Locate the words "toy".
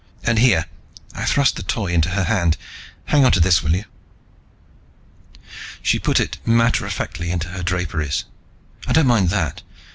1.61-1.93